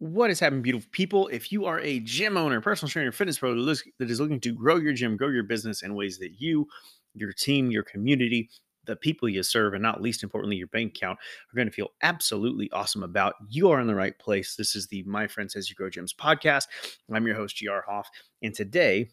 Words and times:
What 0.00 0.30
is 0.30 0.40
happening, 0.40 0.62
beautiful 0.62 0.88
people? 0.92 1.28
If 1.28 1.52
you 1.52 1.66
are 1.66 1.78
a 1.80 2.00
gym 2.00 2.38
owner, 2.38 2.62
personal 2.62 2.88
trainer, 2.88 3.12
fitness 3.12 3.38
pro 3.38 3.54
that 3.54 4.10
is 4.10 4.18
looking 4.18 4.40
to 4.40 4.52
grow 4.54 4.76
your 4.76 4.94
gym, 4.94 5.14
grow 5.14 5.28
your 5.28 5.42
business 5.42 5.82
in 5.82 5.94
ways 5.94 6.16
that 6.20 6.40
you, 6.40 6.66
your 7.14 7.34
team, 7.34 7.70
your 7.70 7.82
community, 7.82 8.48
the 8.86 8.96
people 8.96 9.28
you 9.28 9.42
serve, 9.42 9.74
and 9.74 9.82
not 9.82 10.00
least 10.00 10.22
importantly, 10.22 10.56
your 10.56 10.68
bank 10.68 10.96
account 10.96 11.18
are 11.18 11.54
going 11.54 11.68
to 11.68 11.72
feel 11.72 11.90
absolutely 12.00 12.70
awesome 12.72 13.02
about, 13.02 13.34
you 13.50 13.68
are 13.68 13.78
in 13.78 13.86
the 13.86 13.94
right 13.94 14.18
place. 14.18 14.56
This 14.56 14.74
is 14.74 14.86
the 14.86 15.02
My 15.02 15.26
Friends 15.26 15.54
As 15.54 15.68
You 15.68 15.76
Grow 15.76 15.90
Gyms 15.90 16.16
podcast. 16.16 16.64
I'm 17.12 17.26
your 17.26 17.36
host, 17.36 17.62
GR 17.62 17.80
Hoff. 17.86 18.08
And 18.42 18.54
today, 18.54 19.10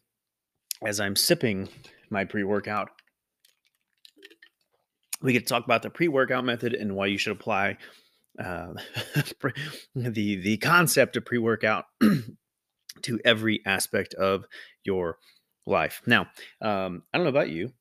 as 0.86 1.02
I'm 1.02 1.18
sipping 1.18 1.68
my 2.10 2.24
pre 2.24 2.46
workout, 2.46 2.92
we 5.22 5.34
get 5.34 5.40
to 5.40 5.50
talk 5.50 5.66
about 5.66 5.82
the 5.82 5.90
pre 5.90 6.08
workout 6.08 6.46
method 6.46 6.74
and 6.74 6.96
why 6.96 7.08
you 7.08 7.18
should 7.18 7.34
apply 7.34 7.76
uh, 8.44 8.74
the 9.96 10.36
the 10.36 10.58
concept 10.58 11.18
of 11.18 11.26
pre 11.26 11.38
workout 11.38 11.86
to 13.02 13.20
every 13.26 13.62
aspect 13.66 14.14
of 14.16 14.46
your 14.84 15.18
life. 15.66 16.02
Now, 16.06 16.28
um, 16.62 17.04
I 17.14 17.18
don't 17.18 17.26
know 17.26 17.30
about 17.30 17.50
you. 17.50 17.72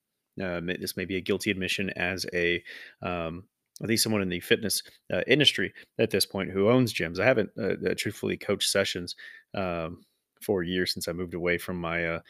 Uh, 0.43 0.61
this 0.61 0.97
may 0.97 1.07
be 1.07 1.17
a 1.17 1.23
guilty 1.23 1.51
admission 1.51 1.91
as 1.91 2.27
a 2.35 2.63
um, 3.03 3.45
at 3.83 3.89
least 3.89 4.03
someone 4.03 4.23
in 4.23 4.29
the 4.29 4.41
fitness 4.41 4.83
uh, 5.13 5.21
industry 5.27 5.73
at 5.99 6.11
this 6.11 6.27
point 6.27 6.51
who 6.51 6.69
owns 6.71 6.93
gyms. 6.93 7.21
I 7.21 7.25
haven't 7.25 7.51
uh, 7.59 7.89
uh 7.91 7.95
truthfully 7.97 8.37
coached 8.37 8.71
sessions 8.71 9.17
um, 9.55 10.03
for 10.41 10.63
years 10.63 10.93
since 10.93 11.09
I 11.09 11.13
moved 11.13 11.35
away 11.35 11.59
from 11.59 11.81
my 11.81 12.07
uh, 12.07 12.21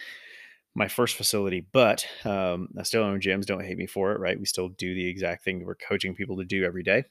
my 0.74 0.88
first 0.88 1.16
facility, 1.16 1.66
but 1.72 2.06
um, 2.24 2.68
I 2.78 2.82
still 2.82 3.02
own 3.02 3.20
gyms. 3.20 3.46
Don't 3.46 3.64
hate 3.64 3.78
me 3.78 3.86
for 3.86 4.12
it, 4.12 4.20
right? 4.20 4.38
We 4.38 4.44
still 4.44 4.68
do 4.68 4.94
the 4.94 5.08
exact 5.08 5.42
thing 5.42 5.64
we're 5.64 5.74
coaching 5.74 6.14
people 6.14 6.36
to 6.36 6.44
do 6.44 6.64
every 6.64 6.82
day. 6.82 7.04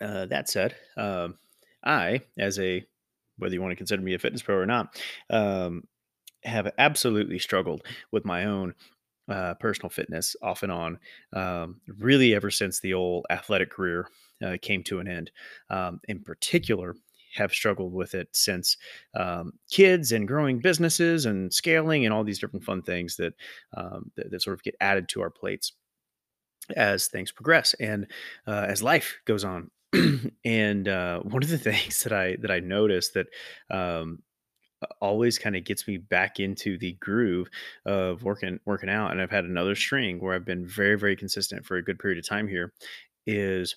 Uh, 0.00 0.26
that 0.26 0.48
said, 0.48 0.74
um, 0.96 1.36
I, 1.84 2.22
as 2.38 2.58
a 2.58 2.84
whether 3.38 3.54
you 3.54 3.60
want 3.60 3.72
to 3.72 3.76
consider 3.76 4.02
me 4.02 4.14
a 4.14 4.18
fitness 4.18 4.42
pro 4.42 4.56
or 4.56 4.66
not, 4.66 5.00
um, 5.30 5.84
have 6.44 6.72
absolutely 6.78 7.38
struggled 7.38 7.82
with 8.12 8.24
my 8.24 8.44
own 8.44 8.74
uh, 9.28 9.54
personal 9.54 9.88
fitness 9.88 10.36
off 10.42 10.62
and 10.62 10.70
on, 10.70 10.98
um, 11.32 11.80
really 11.98 12.34
ever 12.34 12.50
since 12.50 12.80
the 12.80 12.94
old 12.94 13.26
athletic 13.30 13.70
career 13.70 14.06
uh, 14.44 14.56
came 14.60 14.82
to 14.84 15.00
an 15.00 15.08
end. 15.08 15.30
Um, 15.70 16.00
in 16.08 16.20
particular, 16.20 16.94
have 17.34 17.52
struggled 17.52 17.92
with 17.92 18.14
it 18.14 18.28
since 18.32 18.76
um, 19.14 19.52
kids 19.70 20.12
and 20.12 20.28
growing 20.28 20.60
businesses 20.60 21.26
and 21.26 21.52
scaling 21.52 22.04
and 22.04 22.14
all 22.14 22.22
these 22.22 22.38
different 22.38 22.64
fun 22.64 22.82
things 22.82 23.16
that, 23.16 23.34
um, 23.76 24.12
that, 24.16 24.30
that 24.30 24.42
sort 24.42 24.54
of 24.54 24.62
get 24.62 24.76
added 24.80 25.08
to 25.08 25.20
our 25.20 25.30
plates 25.30 25.72
as 26.76 27.08
things 27.08 27.32
progress 27.32 27.74
and 27.74 28.06
uh, 28.46 28.66
as 28.68 28.82
life 28.82 29.18
goes 29.24 29.44
on. 29.44 29.70
and 30.44 30.88
uh, 30.88 31.20
one 31.20 31.42
of 31.42 31.48
the 31.48 31.58
things 31.70 32.02
that 32.02 32.12
I 32.12 32.36
that 32.40 32.50
I 32.50 32.60
noticed 32.60 33.14
that 33.14 33.26
um, 33.70 34.22
always 35.00 35.38
kind 35.38 35.56
of 35.56 35.64
gets 35.64 35.86
me 35.88 35.96
back 35.96 36.40
into 36.40 36.78
the 36.78 36.92
groove 36.94 37.48
of 37.86 38.22
working 38.22 38.60
working 38.64 38.90
out, 38.90 39.10
and 39.10 39.20
I've 39.20 39.30
had 39.30 39.44
another 39.44 39.74
string 39.74 40.20
where 40.20 40.34
I've 40.34 40.44
been 40.44 40.66
very 40.66 40.98
very 40.98 41.16
consistent 41.16 41.64
for 41.64 41.76
a 41.76 41.82
good 41.82 41.98
period 41.98 42.18
of 42.18 42.28
time 42.28 42.48
here, 42.48 42.72
is 43.26 43.76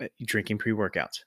uh, 0.00 0.06
drinking 0.24 0.58
pre 0.58 0.72
workouts. 0.72 1.20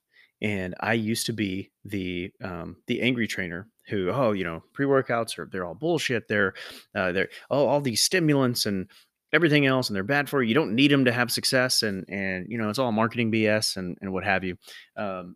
And 0.43 0.73
I 0.79 0.93
used 0.93 1.27
to 1.27 1.33
be 1.33 1.71
the 1.85 2.31
um, 2.43 2.77
the 2.87 3.01
angry 3.01 3.27
trainer 3.27 3.67
who, 3.87 4.09
oh, 4.09 4.31
you 4.31 4.43
know, 4.43 4.63
pre 4.73 4.85
workouts 4.85 5.37
are 5.37 5.47
they're 5.51 5.65
all 5.65 5.75
bullshit. 5.75 6.27
They're 6.27 6.53
uh, 6.95 7.11
they're 7.11 7.29
oh, 7.51 7.67
all 7.67 7.81
these 7.81 8.01
stimulants 8.01 8.65
and 8.65 8.89
everything 9.33 9.65
else 9.65 9.89
and 9.89 9.95
they're 9.95 10.03
bad 10.03 10.29
for 10.29 10.41
you. 10.41 10.49
You 10.49 10.55
don't 10.55 10.75
need 10.75 10.91
them 10.91 11.05
to 11.05 11.11
have 11.11 11.31
success 11.31 11.83
and 11.83 12.05
and 12.09 12.45
you 12.49 12.57
know 12.57 12.69
it's 12.69 12.79
all 12.79 12.91
marketing 12.91 13.31
BS 13.31 13.77
and 13.77 13.97
and 14.01 14.13
what 14.13 14.23
have 14.23 14.43
you. 14.43 14.57
Um, 14.95 15.35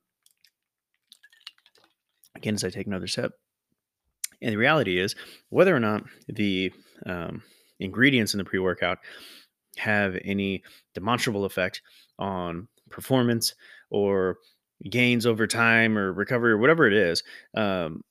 again, 2.35 2.55
as 2.55 2.63
I 2.63 2.69
take 2.69 2.87
another 2.87 3.07
sip, 3.07 3.33
and 4.41 4.53
the 4.53 4.57
reality 4.57 4.99
is 4.99 5.15
whether 5.49 5.75
or 5.75 5.79
not 5.79 6.03
the 6.27 6.71
um, 7.05 7.41
ingredients 7.79 8.33
in 8.33 8.37
the 8.37 8.45
pre 8.45 8.59
workout 8.59 8.99
have 9.77 10.17
any 10.23 10.63
demonstrable 10.93 11.45
effect 11.45 11.81
on 12.19 12.67
performance 12.89 13.55
or 13.89 14.37
gains 14.89 15.25
over 15.25 15.47
time 15.47 15.97
or 15.97 16.13
recovery 16.13 16.51
or 16.51 16.57
whatever 16.57 16.87
it 16.87 16.93
is, 16.93 17.23
um, 17.55 18.01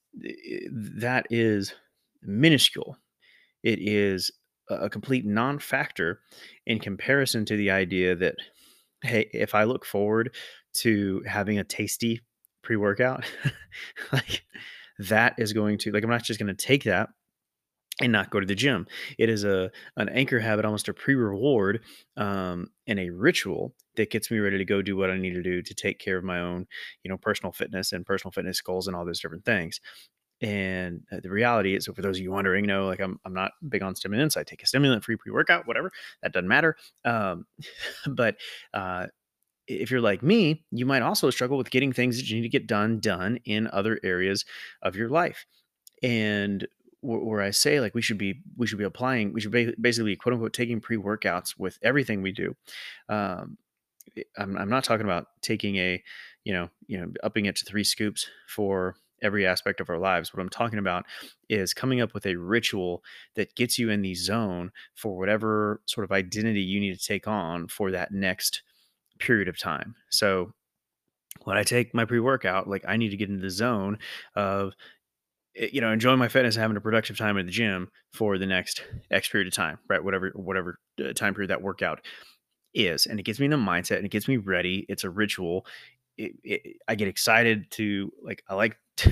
that 0.73 1.27
is 1.31 1.75
minuscule. 2.23 2.97
It 3.63 3.79
is 3.81 4.31
a 4.69 4.89
complete 4.89 5.25
non-factor 5.25 6.21
in 6.67 6.79
comparison 6.79 7.45
to 7.45 7.57
the 7.57 7.71
idea 7.71 8.15
that 8.15 8.35
hey 9.03 9.29
if 9.33 9.55
i 9.55 9.65
look 9.65 9.85
forward 9.85 10.35
to 10.73 11.23
having 11.27 11.59
a 11.59 11.65
tasty 11.65 12.21
pre-workout 12.63 13.25
like 14.13 14.45
that 14.99 15.35
is 15.39 15.53
going 15.53 15.79
to 15.79 15.93
like 15.93 16.03
i'm 16.03 16.11
not 16.11 16.23
just 16.23 16.41
going 16.41 16.55
to 16.55 16.67
take 16.67 16.85
that 16.85 17.09
and 18.01 18.13
not 18.13 18.31
go 18.31 18.41
to 18.41 18.47
the 18.47 18.55
gym. 18.55 18.87
It 19.19 19.29
is 19.29 19.45
a 19.45 19.71
an 19.97 20.09
anchor 20.09 20.41
habit 20.41 20.65
almost 20.65 20.89
a 20.89 20.95
pre-reward 20.95 21.83
um, 22.17 22.71
and 22.87 22.99
a 22.99 23.11
ritual 23.11 23.75
that 23.97 24.11
gets 24.11 24.31
me 24.31 24.39
ready 24.39 24.59
to 24.59 24.65
go 24.65 24.83
do 24.83 24.97
what 24.97 25.11
i 25.11 25.17
need 25.17 25.35
to 25.35 25.43
do 25.43 25.63
to 25.63 25.75
take 25.75 25.99
care 25.99 26.17
of 26.17 26.25
my 26.25 26.41
own 26.41 26.67
you 27.05 27.09
know 27.09 27.17
personal 27.17 27.53
fitness 27.53 27.93
and 27.93 28.05
personal 28.05 28.33
fitness 28.33 28.61
goals 28.61 28.89
and 28.89 28.97
all 28.97 29.05
those 29.05 29.21
different 29.21 29.45
things 29.45 29.81
and 30.41 31.03
uh, 31.13 31.21
the 31.23 31.31
reality 31.31 31.75
is, 31.75 31.85
so 31.85 31.93
for 31.93 32.03
those 32.03 32.19
of 32.19 32.23
you 32.23 32.33
wondering, 32.33 32.65
you 32.65 32.69
know, 32.69 32.87
like 32.87 33.01
I'm, 33.01 33.19
I'm 33.25 33.35
not 33.35 33.53
big 33.69 33.83
on 33.83 33.95
stimulants. 33.95 34.37
I 34.37 34.43
take 34.43 34.63
a 34.63 34.67
stimulant 34.67 35.05
free 35.05 35.17
pre 35.17 35.33
workout, 35.33 35.67
whatever. 35.67 35.91
That 36.23 36.33
doesn't 36.33 36.49
matter. 36.49 36.77
Um, 37.05 37.47
but 38.09 38.37
uh, 38.73 39.07
if 39.67 39.91
you're 39.91 40.01
like 40.01 40.23
me, 40.23 40.65
you 40.71 40.87
might 40.87 41.03
also 41.03 41.31
struggle 41.31 41.57
with 41.57 41.71
getting 41.71 41.93
things 41.93 42.17
that 42.17 42.29
you 42.29 42.37
need 42.37 42.43
to 42.43 42.49
get 42.49 42.67
done 42.67 43.01
done 43.01 43.39
in 43.45 43.69
other 43.73 43.99
areas 44.03 44.45
of 44.83 44.97
your 44.97 45.09
life. 45.09 45.47
And 46.03 46.67
where 47.01 47.43
I 47.43 47.51
say 47.51 47.81
like 47.81 47.95
we 47.95 48.01
should 48.01 48.17
be 48.17 48.41
we 48.57 48.67
should 48.67 48.79
be 48.79 48.85
applying 48.85 49.35
we 49.35 49.41
should 49.41 49.51
be 49.51 49.75
basically 49.79 50.17
quote 50.17 50.33
unquote 50.33 50.55
taking 50.55 50.81
pre 50.81 50.97
workouts 50.97 51.59
with 51.59 51.79
everything 51.83 52.23
we 52.23 52.33
do. 52.33 52.57
Um, 53.09 53.59
I'm, 54.39 54.57
I'm 54.57 54.71
not 54.71 54.85
talking 54.85 55.05
about 55.05 55.27
taking 55.43 55.77
a 55.77 56.03
you 56.45 56.53
know 56.53 56.71
you 56.87 56.99
know 56.99 57.13
upping 57.23 57.47
it 57.47 57.57
to 57.57 57.65
three 57.65 57.85
scoops 57.85 58.27
for 58.49 58.97
every 59.23 59.47
aspect 59.47 59.81
of 59.81 59.91
our 59.91 59.99
lives. 59.99 60.33
What 60.33 60.41
I'm 60.41 60.49
talking 60.49 60.79
about 60.79 61.05
is 61.49 61.75
coming 61.75 62.01
up 62.01 62.15
with 62.15 62.27
a 62.27 62.37
ritual 62.37 63.03
that 63.37 63.55
gets 63.55 63.79
you 63.79 63.91
in 63.91 64.03
the 64.03 64.15
zone 64.15 64.71
for 64.95 65.17
whatever 65.17 65.81
sort 65.87 66.05
of 66.05 66.13
identity 66.13 66.61
you 66.61 66.81
need 66.81 66.99
to 66.99 67.05
take 67.05 67.27
on 67.27 67.69
for 67.69 67.91
that 67.91 68.13
next 68.13 68.63
period 69.19 69.49
of 69.49 69.59
time. 69.59 69.95
So 70.11 70.53
when 71.43 71.57
I 71.57 71.63
take 71.63 71.95
my 71.95 72.05
pre 72.05 72.21
workout, 72.21 72.69
like 72.69 72.85
I 72.87 72.97
need 72.97 73.11
to 73.11 73.17
get 73.17 73.29
into 73.29 73.43
the 73.43 73.51
zone 73.51 73.99
of 74.37 74.75
eh, 75.57 75.69
you 75.73 75.81
know 75.81 75.93
enjoying 75.93 76.19
my 76.19 76.29
fitness 76.29 76.57
having 76.57 76.77
a 76.77 76.81
productive 76.81 77.19
time 77.19 77.39
at 77.39 77.47
the 77.47 77.53
gym 77.53 77.91
for 78.13 78.39
the 78.39 78.47
next 78.47 78.83
x 79.11 79.29
period 79.29 79.49
of 79.49 79.55
time 79.55 79.79
right 79.89 80.05
whatever 80.05 80.31
whatever 80.35 80.79
uh, 81.05 81.13
time 81.13 81.35
period 81.35 81.51
that 81.51 81.63
workout 81.63 82.01
is 82.75 83.07
and 83.07 83.21
it 83.21 83.25
gets 83.25 83.39
me 83.39 83.47
in 83.47 83.51
the 83.51 83.57
mindset 83.57 83.97
and 83.97 84.07
it 84.07 84.11
gets 84.11 84.29
me 84.29 84.37
ready 84.37 84.85
it's 84.89 85.05
a 85.05 85.11
ritual 85.11 85.67
it, 86.17 86.33
it, 86.43 86.77
I 86.89 86.95
get 86.95 87.09
excited 87.09 87.71
to 87.73 88.13
like 88.23 88.43
I 88.49 88.55
like 88.55 88.77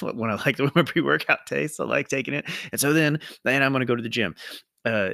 when 0.00 0.30
I 0.30 0.34
like 0.34 0.56
the 0.56 0.70
my 0.74 0.82
pre 0.82 1.02
workout 1.02 1.46
tastes. 1.46 1.80
I 1.80 1.84
like 1.84 2.08
taking 2.08 2.34
it, 2.34 2.46
and 2.72 2.80
so 2.80 2.92
then 2.92 3.20
then 3.44 3.62
I'm 3.62 3.72
going 3.72 3.80
to 3.80 3.86
go 3.86 3.96
to 3.96 4.02
the 4.02 4.08
gym. 4.08 4.34
Uh, 4.84 5.10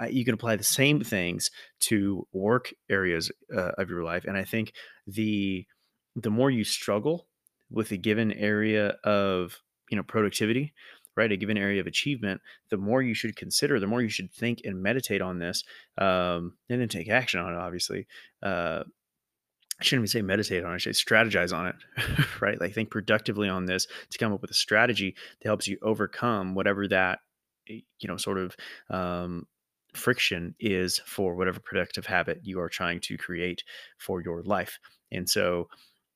I, 0.00 0.08
you 0.08 0.24
can 0.24 0.34
apply 0.34 0.56
the 0.56 0.64
same 0.64 1.00
things 1.04 1.52
to 1.78 2.26
work 2.32 2.74
areas 2.90 3.30
uh, 3.54 3.70
of 3.78 3.88
your 3.88 4.02
life, 4.02 4.24
and 4.24 4.36
I 4.36 4.44
think 4.44 4.72
the 5.06 5.66
the 6.16 6.30
more 6.30 6.50
you 6.50 6.64
struggle 6.64 7.26
with 7.70 7.90
a 7.92 7.96
given 7.96 8.32
area 8.32 8.96
of 9.04 9.60
you 9.90 9.96
know 9.96 10.02
productivity 10.02 10.72
right 11.16 11.30
a 11.30 11.36
given 11.36 11.56
area 11.56 11.80
of 11.80 11.86
achievement 11.86 12.40
the 12.70 12.76
more 12.76 13.02
you 13.02 13.14
should 13.14 13.36
consider 13.36 13.78
the 13.78 13.86
more 13.86 14.02
you 14.02 14.08
should 14.08 14.32
think 14.32 14.60
and 14.64 14.82
meditate 14.82 15.20
on 15.20 15.38
this 15.38 15.62
um, 15.98 16.54
and 16.68 16.80
then 16.80 16.88
take 16.88 17.08
action 17.08 17.40
on 17.40 17.52
it 17.52 17.58
obviously 17.58 18.06
uh, 18.42 18.82
I 19.80 19.84
shouldn't 19.84 20.02
even 20.02 20.08
say 20.08 20.22
meditate 20.22 20.64
on 20.64 20.72
it, 20.72 20.74
I 20.74 20.78
should 20.78 20.94
strategize 20.94 21.56
on 21.56 21.66
it, 21.66 21.74
right? 22.40 22.60
Like 22.60 22.74
think 22.74 22.90
productively 22.90 23.48
on 23.48 23.66
this 23.66 23.86
to 24.10 24.18
come 24.18 24.32
up 24.32 24.40
with 24.40 24.50
a 24.50 24.54
strategy 24.54 25.14
that 25.40 25.48
helps 25.48 25.66
you 25.66 25.78
overcome 25.82 26.54
whatever 26.54 26.86
that, 26.88 27.20
you 27.66 27.82
know, 28.04 28.16
sort 28.16 28.38
of 28.38 28.56
um, 28.90 29.46
friction 29.94 30.54
is 30.60 31.00
for 31.06 31.34
whatever 31.34 31.60
productive 31.60 32.06
habit 32.06 32.40
you 32.42 32.60
are 32.60 32.68
trying 32.68 33.00
to 33.00 33.16
create 33.16 33.64
for 33.98 34.22
your 34.22 34.42
life. 34.42 34.78
And 35.10 35.28
so, 35.28 35.68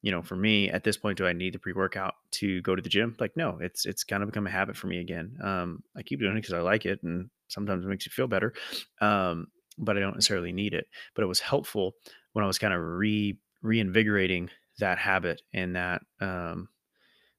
you 0.02 0.12
know, 0.12 0.22
for 0.22 0.36
me 0.36 0.70
at 0.70 0.84
this 0.84 0.96
point, 0.96 1.18
do 1.18 1.26
I 1.26 1.32
need 1.32 1.54
the 1.54 1.58
pre-workout 1.58 2.14
to 2.32 2.62
go 2.62 2.76
to 2.76 2.82
the 2.82 2.88
gym? 2.88 3.16
Like, 3.18 3.36
no, 3.36 3.58
it's 3.60 3.86
it's 3.86 4.04
kind 4.04 4.22
of 4.22 4.28
become 4.28 4.46
a 4.46 4.50
habit 4.50 4.76
for 4.76 4.86
me 4.86 5.00
again. 5.00 5.36
Um, 5.42 5.82
I 5.96 6.02
keep 6.02 6.20
doing 6.20 6.36
it 6.36 6.40
because 6.40 6.54
I 6.54 6.60
like 6.60 6.86
it, 6.86 7.02
and 7.02 7.30
sometimes 7.48 7.84
it 7.84 7.88
makes 7.88 8.06
you 8.06 8.10
feel 8.10 8.28
better. 8.28 8.52
Um, 9.00 9.48
but 9.76 9.96
I 9.96 10.00
don't 10.00 10.14
necessarily 10.14 10.52
need 10.52 10.74
it. 10.74 10.86
But 11.14 11.22
it 11.22 11.28
was 11.28 11.40
helpful 11.40 11.94
when 12.32 12.44
I 12.44 12.48
was 12.48 12.58
kind 12.58 12.74
of 12.74 12.80
re 12.80 13.36
reinvigorating 13.62 14.50
that 14.78 14.98
habit 14.98 15.42
and 15.52 15.76
that 15.76 16.02
um, 16.20 16.68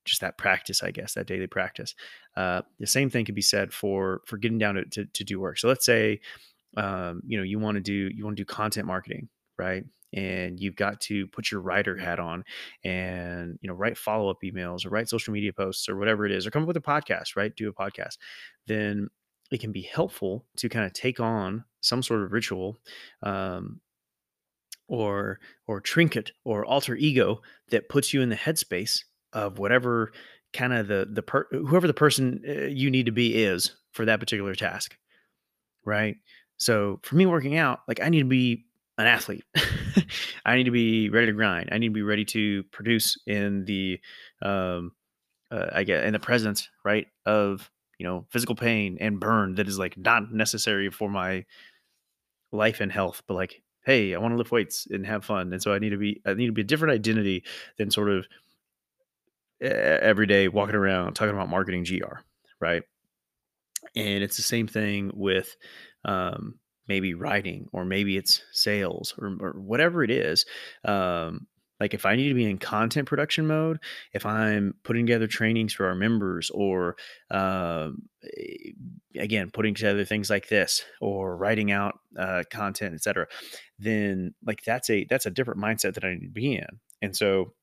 just 0.06 0.22
that 0.22 0.38
practice, 0.38 0.84
I 0.84 0.92
guess, 0.92 1.14
that 1.14 1.28
daily 1.28 1.48
practice. 1.48 1.96
Uh, 2.36 2.62
the 2.80 2.88
same 2.88 3.10
thing 3.10 3.26
could 3.26 3.36
be 3.36 3.42
said 3.42 3.74
for 3.74 4.22
for 4.26 4.38
getting 4.38 4.58
down 4.58 4.76
to, 4.76 4.86
to, 4.86 5.06
to 5.06 5.24
do 5.24 5.40
work. 5.40 5.58
So 5.60 5.68
let's 5.68 5.86
say 5.86 6.20
um, 6.78 7.22
you 7.26 7.38
know 7.38 7.44
you 7.44 7.60
want 7.60 7.76
to 7.76 7.82
do 7.82 8.10
you 8.14 8.24
want 8.24 8.38
to 8.38 8.44
do 8.44 8.46
content 8.46 8.88
marketing, 8.88 9.30
right? 9.58 9.84
and 10.14 10.60
you've 10.60 10.76
got 10.76 11.00
to 11.00 11.28
put 11.28 11.52
your 11.52 11.62
writer 11.62 11.96
hat 11.96 12.20
on 12.20 12.44
and 12.84 13.60
you 13.62 13.68
know 13.68 13.74
write 13.76 13.98
follow-up 13.98 14.38
emails 14.44 14.86
or 14.86 14.90
write 14.90 15.10
social 15.10 15.34
media 15.34 15.54
posts 15.54 15.88
or 15.88 15.98
whatever 15.98 16.26
it 16.26 16.32
is 16.32 16.48
or 16.48 16.52
come 16.52 16.64
up 16.64 16.68
with 16.68 16.78
a 16.78 16.82
podcast 16.82 17.36
right 17.36 17.56
do 17.56 17.70
a 17.70 17.74
podcast 17.74 18.18
then 18.68 19.08
it 19.52 19.60
can 19.60 19.72
be 19.72 19.82
helpful 19.82 20.46
to 20.58 20.70
kind 20.70 20.86
of 20.86 20.94
take 20.94 21.20
on 21.20 21.64
some 21.82 22.02
sort 22.02 22.24
of 22.24 22.32
ritual 22.32 22.78
um, 23.24 23.80
or 24.90 25.40
or 25.68 25.80
trinket 25.80 26.32
or 26.44 26.66
alter 26.66 26.96
ego 26.96 27.42
that 27.70 27.88
puts 27.88 28.14
you 28.14 28.22
in 28.22 28.30
the 28.30 28.36
headspace 28.36 29.04
of 29.32 29.58
whatever 29.58 30.12
kind 30.52 30.74
of 30.74 30.88
the 30.88 31.08
the 31.10 31.22
per, 31.22 31.48
whoever 31.52 31.88
the 31.88 31.94
person 31.94 32.42
uh, 32.48 32.66
you 32.66 32.92
need 32.92 33.06
to 33.06 33.12
be 33.12 33.42
is 33.42 33.76
for 33.92 34.04
that 34.06 34.20
particular 34.20 34.54
task 34.54 34.98
right? 35.86 36.18
So 36.58 37.00
for 37.04 37.16
me 37.16 37.26
working 37.26 37.58
out 37.58 37.80
like 37.88 38.02
i 38.02 38.10
need 38.10 38.20
to 38.20 38.26
be 38.26 38.66
an 38.98 39.08
athlete. 39.08 39.46
I 40.46 40.58
need 40.58 40.66
to 40.66 40.72
be 40.72 41.10
ready 41.10 41.28
to 41.28 41.32
grind. 41.32 41.70
I 41.72 41.78
need 41.78 41.88
to 41.88 41.94
be 41.94 42.02
ready 42.02 42.26
to 42.26 42.64
produce 42.64 43.18
in 43.26 43.64
the 43.66 44.00
um 44.42 44.92
uh, 45.52 45.68
i 45.74 45.84
get 45.84 46.04
in 46.04 46.14
the 46.14 46.20
presence 46.20 46.70
right 46.84 47.08
of 47.26 47.72
you 47.98 48.06
know 48.06 48.26
physical 48.30 48.56
pain 48.56 48.98
and 49.00 49.20
burn 49.20 49.56
that 49.56 49.68
is 49.68 49.80
like 49.80 49.98
not 49.98 50.32
necessary 50.32 50.90
for 50.92 51.10
my 51.10 51.44
life 52.52 52.82
and 52.82 52.92
health 52.92 53.24
but 53.28 53.34
like 53.34 53.64
hey 53.90 54.14
i 54.14 54.18
want 54.18 54.32
to 54.34 54.38
lift 54.38 54.52
weights 54.52 54.88
and 54.90 55.06
have 55.06 55.26
fun 55.26 55.52
and 55.52 55.62
so 55.62 55.74
i 55.74 55.80
need 55.80 55.90
to 55.90 55.98
be 55.98 56.22
i 56.26 56.34
need 56.34 56.48
to 56.48 56.52
be 56.52 56.62
a 56.62 56.66
different 56.66 56.94
identity 56.94 57.44
than 57.78 57.90
sort 57.92 58.10
of 58.10 58.28
every 59.62 60.26
day 60.26 60.48
walking 60.48 60.76
around 60.76 61.14
talking 61.14 61.34
about 61.34 61.50
marketing 61.50 61.84
gr 61.84 62.20
right? 62.60 62.84
And 63.96 64.24
it's 64.24 64.38
the 64.38 64.44
same 64.44 64.68
thing 64.68 65.12
with 65.14 65.56
um, 66.06 66.60
maybe 66.88 67.14
writing 67.14 67.68
or 67.72 67.86
maybe 67.86 68.18
it's 68.18 68.42
sales 68.52 69.14
or, 69.18 69.36
or 69.40 69.52
whatever 69.60 70.04
it 70.04 70.12
is 70.12 70.46
um, 70.86 71.48
like 71.80 71.94
if 71.94 72.06
i 72.06 72.16
need 72.16 72.30
to 72.30 72.34
be 72.34 72.50
in 72.50 72.58
content 72.58 73.08
production 73.08 73.46
mode 73.46 73.80
if 74.12 74.26
i'm 74.26 74.74
putting 74.84 75.06
together 75.06 75.28
trainings 75.28 75.72
for 75.72 75.86
our 75.86 75.96
members 75.96 76.50
or 76.50 76.96
um, 77.32 78.02
again 79.20 79.50
putting 79.52 79.74
together 79.74 80.06
things 80.06 80.30
like 80.30 80.48
this 80.48 80.84
or 81.02 81.36
writing 81.38 81.72
out 81.72 82.00
uh, 82.18 82.44
content 82.52 82.94
etc 82.94 83.28
then 83.78 84.34
like 84.46 84.62
that's 84.66 84.90
a 84.90 85.06
that's 85.10 85.26
a 85.26 85.32
different 85.32 85.60
mindset 85.60 85.94
that 85.94 86.04
i 86.04 86.14
need 86.14 86.22
to 86.22 86.30
be 86.30 86.56
in. 86.56 86.68
And 87.02 87.16
so 87.16 87.54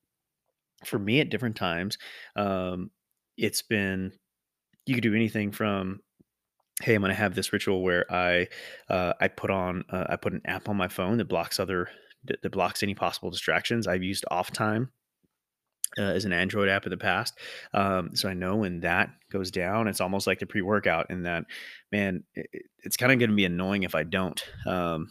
for 0.84 0.98
me 0.98 1.20
at 1.20 1.30
different 1.30 1.56
times 1.56 1.98
um, 2.36 2.90
it's 3.36 3.62
been 3.62 4.12
you 4.86 4.94
could 4.94 5.02
do 5.02 5.14
anything 5.14 5.52
from 5.52 6.00
hey 6.82 6.94
i'm 6.94 7.00
going 7.00 7.10
to 7.10 7.14
have 7.14 7.34
this 7.34 7.52
ritual 7.52 7.82
where 7.82 8.10
i 8.12 8.46
uh, 8.88 9.12
i 9.20 9.28
put 9.28 9.50
on 9.50 9.84
uh, 9.90 10.04
i 10.10 10.16
put 10.16 10.32
an 10.32 10.42
app 10.44 10.68
on 10.68 10.76
my 10.76 10.88
phone 10.88 11.16
that 11.16 11.28
blocks 11.28 11.58
other 11.58 11.88
that, 12.26 12.42
that 12.42 12.52
blocks 12.52 12.82
any 12.82 12.94
possible 12.94 13.30
distractions. 13.30 13.86
I've 13.86 14.02
used 14.02 14.24
off 14.30 14.50
time 14.50 14.90
uh, 15.98 16.02
as 16.02 16.25
an 16.25 16.32
android 16.32 16.69
app 16.69 16.84
in 16.84 16.90
the 16.90 16.96
past 16.96 17.38
um, 17.75 18.10
so 18.14 18.28
i 18.28 18.34
know 18.34 18.56
when 18.56 18.81
that 18.81 19.10
goes 19.31 19.50
down 19.50 19.88
it's 19.88 20.00
almost 20.00 20.26
like 20.26 20.38
the 20.38 20.46
pre-workout 20.46 21.10
in 21.10 21.22
that 21.22 21.44
man 21.93 22.22
it, 22.34 22.48
it's 22.84 22.96
kind 22.96 23.12
of 23.12 23.19
going 23.19 23.31
to 23.31 23.37
be 23.37 23.44
annoying 23.44 23.82
if 23.82 23.94
i 23.94 24.02
don't 24.02 24.44
um, 24.66 25.08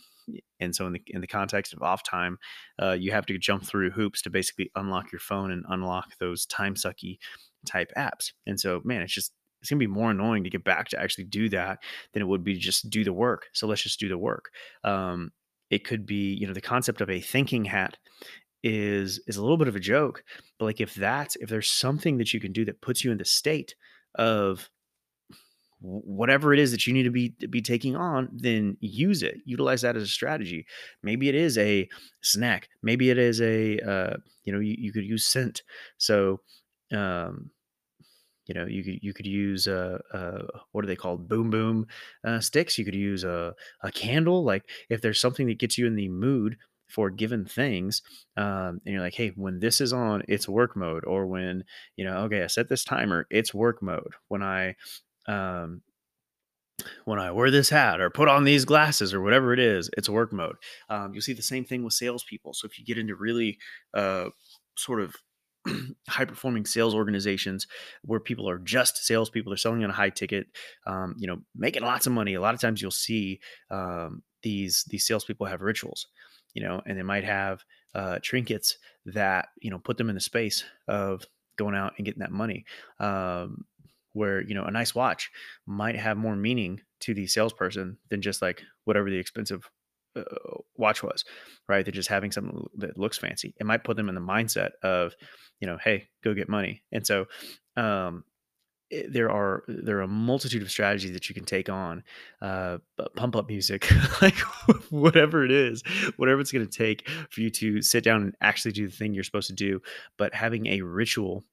and 0.59 0.75
so 0.75 0.87
in 0.87 0.93
the 0.93 1.01
in 1.07 1.21
the 1.21 1.27
context 1.27 1.73
of 1.73 1.81
off 1.81 2.03
time 2.03 2.37
uh, 2.81 2.91
you 2.91 3.11
have 3.11 3.25
to 3.25 3.37
jump 3.37 3.63
through 3.63 3.91
hoops 3.91 4.21
to 4.21 4.29
basically 4.29 4.71
unlock 4.75 5.11
your 5.11 5.19
phone 5.19 5.51
and 5.51 5.63
unlock 5.69 6.17
those 6.19 6.45
time 6.45 6.75
sucky 6.75 7.17
type 7.65 7.91
apps 7.97 8.31
and 8.45 8.59
so 8.59 8.81
man 8.83 9.01
it's 9.01 9.13
just 9.13 9.33
it's 9.65 9.71
going 9.71 9.79
to 9.79 9.87
be 9.87 9.91
more 9.91 10.11
annoying 10.11 10.43
to 10.43 10.49
get 10.51 10.63
back 10.63 10.89
to 10.89 11.01
actually 11.01 11.23
do 11.23 11.49
that 11.49 11.79
than 12.13 12.21
it 12.21 12.27
would 12.27 12.43
be 12.43 12.53
to 12.53 12.59
just 12.59 12.87
do 12.91 13.03
the 13.03 13.11
work. 13.11 13.47
So 13.53 13.65
let's 13.65 13.81
just 13.81 13.99
do 13.99 14.07
the 14.07 14.17
work. 14.17 14.51
Um, 14.83 15.31
it 15.71 15.83
could 15.83 16.05
be, 16.05 16.35
you 16.35 16.45
know, 16.45 16.53
the 16.53 16.61
concept 16.61 17.01
of 17.01 17.09
a 17.09 17.19
thinking 17.19 17.65
hat 17.65 17.97
is 18.65 19.21
is 19.27 19.37
a 19.37 19.41
little 19.41 19.57
bit 19.57 19.67
of 19.67 19.75
a 19.75 19.79
joke, 19.79 20.23
but 20.57 20.65
like 20.65 20.81
if 20.81 20.95
that's 20.95 21.35
if 21.35 21.49
there's 21.49 21.69
something 21.69 22.17
that 22.17 22.33
you 22.33 22.39
can 22.39 22.51
do 22.51 22.65
that 22.65 22.81
puts 22.81 23.03
you 23.03 23.11
in 23.11 23.19
the 23.19 23.25
state 23.25 23.75
of 24.15 24.69
whatever 25.81 26.51
it 26.51 26.59
is 26.59 26.71
that 26.71 26.87
you 26.87 26.93
need 26.93 27.03
to 27.03 27.11
be 27.11 27.29
to 27.39 27.47
be 27.47 27.61
taking 27.61 27.95
on 27.95 28.27
then 28.33 28.75
use 28.79 29.21
it. 29.21 29.35
Utilize 29.45 29.81
that 29.81 29.95
as 29.95 30.01
a 30.01 30.07
strategy. 30.07 30.65
Maybe 31.03 31.29
it 31.29 31.35
is 31.35 31.59
a 31.59 31.87
snack. 32.21 32.67
Maybe 32.81 33.11
it 33.11 33.19
is 33.19 33.39
a 33.39 33.79
uh, 33.79 34.17
you 34.45 34.51
know 34.51 34.59
you, 34.59 34.75
you 34.77 34.91
could 34.91 35.05
use 35.05 35.27
scent. 35.27 35.61
So 35.99 36.41
um, 36.91 37.51
you 38.47 38.55
know 38.55 38.65
you 38.65 38.83
could 38.83 38.99
you 39.03 39.13
could 39.13 39.27
use 39.27 39.67
uh, 39.67 39.99
uh 40.11 40.41
what 40.71 40.83
are 40.83 40.87
they 40.87 40.95
called? 40.95 41.29
Boom 41.29 41.51
boom 41.51 41.85
uh, 42.23 42.39
sticks. 42.39 42.79
You 42.79 42.85
could 42.85 42.95
use 42.95 43.23
a, 43.23 43.53
a 43.83 43.91
candle. 43.91 44.43
Like 44.43 44.63
if 44.89 45.01
there's 45.01 45.21
something 45.21 45.45
that 45.47 45.59
gets 45.59 45.77
you 45.77 45.85
in 45.85 45.95
the 45.95 46.09
mood 46.09 46.57
for 46.95 47.09
given 47.09 47.45
things 47.45 48.01
um, 48.37 48.79
and 48.85 48.93
you're 48.93 49.01
like 49.01 49.13
hey 49.13 49.33
when 49.35 49.59
this 49.59 49.81
is 49.81 49.91
on 49.91 50.23
it's 50.29 50.47
work 50.47 50.77
mode 50.77 51.03
or 51.05 51.27
when 51.27 51.61
you 51.97 52.05
know 52.05 52.19
okay 52.19 52.41
i 52.41 52.47
set 52.47 52.69
this 52.69 52.85
timer 52.85 53.27
it's 53.29 53.53
work 53.53 53.83
mode 53.83 54.13
when 54.29 54.41
i 54.41 54.73
um, 55.27 55.81
when 57.05 57.19
I 57.19 57.31
wear 57.31 57.49
this 57.49 57.69
hat 57.69 58.01
or 58.01 58.09
put 58.09 58.27
on 58.27 58.43
these 58.43 58.65
glasses 58.65 59.13
or 59.13 59.21
whatever 59.21 59.53
it 59.53 59.59
is, 59.59 59.89
it's 59.97 60.09
work 60.09 60.33
mode. 60.33 60.57
Um, 60.89 61.13
you'll 61.13 61.21
see 61.21 61.33
the 61.33 61.41
same 61.41 61.63
thing 61.63 61.83
with 61.83 61.93
salespeople. 61.93 62.53
So 62.53 62.67
if 62.67 62.77
you 62.77 62.85
get 62.85 62.97
into 62.97 63.15
really 63.15 63.57
uh, 63.93 64.25
sort 64.77 64.99
of 65.01 65.15
high 66.07 66.25
performing 66.25 66.65
sales 66.65 66.93
organizations 66.93 67.67
where 68.03 68.19
people 68.19 68.49
are 68.49 68.59
just 68.59 68.97
salespeople. 68.97 69.51
They're 69.51 69.57
selling 69.57 69.83
on 69.83 69.89
a 69.89 69.93
high 69.93 70.09
ticket, 70.09 70.47
um, 70.85 71.15
you 71.17 71.27
know, 71.27 71.37
making 71.55 71.83
lots 71.83 72.07
of 72.07 72.13
money. 72.13 72.33
A 72.33 72.41
lot 72.41 72.53
of 72.53 72.61
times 72.61 72.81
you'll 72.81 72.91
see 72.91 73.39
um, 73.71 74.23
these 74.43 74.85
these 74.89 75.07
salespeople 75.07 75.47
have 75.47 75.61
rituals, 75.61 76.07
you 76.55 76.63
know, 76.63 76.81
and 76.87 76.97
they 76.97 77.03
might 77.03 77.23
have 77.23 77.63
uh, 77.93 78.17
trinkets 78.23 78.77
that 79.05 79.49
you 79.61 79.69
know 79.69 79.77
put 79.77 79.97
them 79.97 80.09
in 80.09 80.15
the 80.15 80.21
space 80.21 80.63
of 80.87 81.23
going 81.57 81.75
out 81.75 81.93
and 81.97 82.05
getting 82.05 82.21
that 82.21 82.31
money. 82.31 82.65
Um, 82.99 83.65
where 84.13 84.41
you 84.41 84.55
know 84.55 84.63
a 84.63 84.71
nice 84.71 84.95
watch 84.95 85.29
might 85.67 85.97
have 85.97 86.17
more 86.17 86.35
meaning 86.35 86.81
to 87.01 87.13
the 87.13 87.27
salesperson 87.27 87.97
than 88.09 88.21
just 88.21 88.41
like 88.41 88.63
whatever 88.85 89.09
the 89.09 89.17
expensive 89.17 89.69
uh, 90.15 90.23
watch 90.77 91.03
was, 91.03 91.25
right? 91.67 91.85
They're 91.85 91.91
just 91.91 92.09
having 92.09 92.31
something 92.31 92.65
that 92.77 92.97
looks 92.97 93.17
fancy. 93.17 93.53
It 93.59 93.65
might 93.65 93.83
put 93.83 93.97
them 93.97 94.09
in 94.09 94.15
the 94.15 94.21
mindset 94.21 94.71
of, 94.81 95.13
you 95.59 95.67
know, 95.67 95.77
hey, 95.83 96.07
go 96.23 96.33
get 96.33 96.49
money. 96.49 96.83
And 96.91 97.05
so, 97.05 97.25
um, 97.75 98.23
there 99.07 99.29
are 99.29 99.63
there 99.67 99.97
are 99.97 100.03
a 100.03 100.07
multitude 100.07 100.61
of 100.61 100.71
strategies 100.71 101.13
that 101.13 101.29
you 101.29 101.35
can 101.35 101.45
take 101.45 101.69
on, 101.69 102.03
uh, 102.41 102.77
pump 103.15 103.35
up 103.35 103.47
music, 103.47 103.89
like 104.21 104.37
whatever 104.89 105.43
it 105.43 105.51
is, 105.51 105.83
whatever 106.17 106.41
it's 106.41 106.51
going 106.51 106.67
to 106.67 106.77
take 106.77 107.07
for 107.29 107.41
you 107.41 107.49
to 107.49 107.81
sit 107.81 108.03
down 108.03 108.21
and 108.21 108.35
actually 108.41 108.71
do 108.71 108.87
the 108.87 108.95
thing 108.95 109.13
you're 109.13 109.23
supposed 109.23 109.47
to 109.47 109.53
do. 109.53 109.81
But 110.17 110.33
having 110.33 110.67
a 110.67 110.81
ritual 110.81 111.43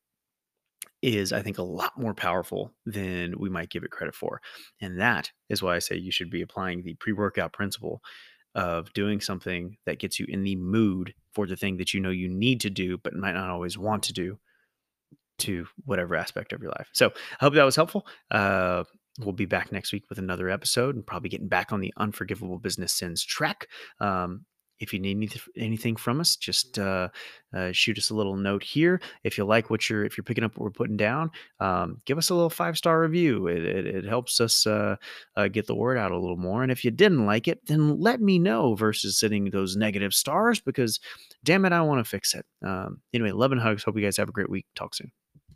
is 1.03 1.33
I 1.33 1.43
think 1.43 1.59
a 1.59 1.63
lot 1.63 1.99
more 1.99 2.15
powerful 2.15 2.73
than 2.87 3.35
we 3.39 3.51
might 3.51 3.71
give 3.71 3.83
it 3.83 3.91
credit 3.91 4.15
for. 4.15 4.41
And 4.81 5.01
that 5.01 5.31
is 5.49 5.63
why 5.63 5.75
I 5.75 5.81
say 5.81 5.97
you 5.97 6.13
should 6.13 6.31
be 6.31 6.43
applying 6.43 6.83
the 6.83 6.95
pre-workout 6.95 7.53
principle 7.53 8.03
of 8.55 8.93
doing 8.93 9.21
something 9.21 9.77
that 9.87 9.99
gets 9.99 10.21
you 10.21 10.27
in 10.29 10.45
the 10.45 10.57
mood 10.57 11.15
for 11.33 11.47
the 11.47 11.57
thing 11.57 11.79
that 11.79 11.95
you 11.95 12.01
know 12.01 12.11
you 12.11 12.29
need 12.29 12.61
to 12.61 12.71
do, 12.71 12.99
but 12.99 13.15
might 13.15 13.33
not 13.33 13.51
always 13.51 13.79
want 13.79 14.03
to 14.05 14.13
do 14.13 14.39
to 15.43 15.67
whatever 15.85 16.17
aspect 16.17 16.53
of 16.53 16.63
your 16.63 16.71
life. 16.71 16.89
So 16.93 17.09
I 17.09 17.45
hope 17.45 17.55
that 17.55 17.65
was 17.65 17.77
helpful. 17.77 18.07
Uh, 18.31 18.85
we'll 19.21 19.33
be 19.33 19.47
back 19.47 19.73
next 19.73 19.93
week 19.93 20.05
with 20.09 20.19
another 20.19 20.49
episode 20.49 20.95
and 20.95 21.07
probably 21.07 21.29
getting 21.29 21.49
back 21.49 21.73
on 21.73 21.81
the 21.81 21.93
unforgivable 21.97 22.59
business 22.59 22.93
sins 22.93 23.25
track. 23.25 23.67
Um, 24.01 24.47
if 24.83 24.93
you 24.93 24.99
need 24.99 25.41
anything 25.57 25.95
from 25.95 26.21
us, 26.21 26.35
just 26.35 26.77
uh, 26.77 27.09
uh, 27.55 27.71
shoot 27.71 27.99
us 27.99 28.11
a 28.11 28.15
little 28.15 28.35
note 28.35 28.65
here. 28.65 29.01
If 29.23 29.39
you 29.39 29.45
like 29.45 29.71
what 29.71 29.89
you're, 29.89 30.05
if 30.05 30.17
you're 30.17 30.25
picking 30.25 30.43
up 30.43 30.57
what 30.57 30.65
we're 30.65 30.71
putting 30.71 30.97
down, 30.97 31.31
um, 31.61 31.99
give 32.05 32.19
us 32.19 32.31
a 32.31 32.35
little 32.35 32.51
five 32.51 32.77
star 32.77 33.01
review. 33.01 33.47
It, 33.47 33.65
it, 33.65 33.87
it, 33.87 34.05
helps 34.05 34.41
us 34.41 34.67
uh, 34.67 34.97
uh, 35.37 35.47
get 35.47 35.69
the 35.69 35.77
word 35.77 35.99
out 35.99 36.11
a 36.11 36.19
little 36.19 36.37
more. 36.37 36.65
And 36.65 36.73
if 36.73 36.85
you 36.85 36.91
didn't 36.91 37.27
like 37.27 37.47
it, 37.47 37.65
then 37.67 38.01
let 38.01 38.21
me 38.21 38.41
know 38.41 38.75
versus 38.75 39.21
sitting 39.21 39.51
those 39.51 39.77
negative 39.77 40.13
stars 40.13 40.59
because, 40.59 40.99
damn 41.45 41.65
it, 41.65 41.73
I 41.73 41.83
want 41.83 42.05
to 42.05 42.11
fix 42.11 42.35
it. 42.35 42.45
Um, 42.67 43.03
anyway, 43.15 43.31
love 43.31 43.53
and 43.53 43.61
hugs. 43.61 43.85
Hope 43.85 43.97
you 43.97 44.03
guys 44.03 44.17
have 44.17 44.29
a 44.29 44.33
great 44.33 44.51
week. 44.51 44.67
Talk 44.75 44.97
soon. 44.97 45.13